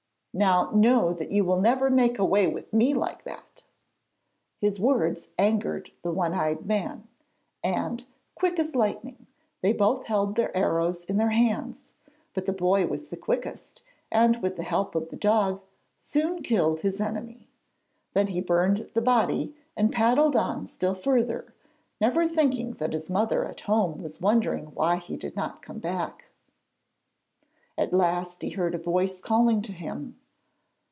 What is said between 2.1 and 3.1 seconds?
away with me